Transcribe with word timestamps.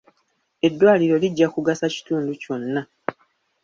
Eddwaliro 0.67 1.15
lijja 1.23 1.47
kugasa 1.53 1.85
kitundu 1.95 2.31
kyonna. 2.41 2.81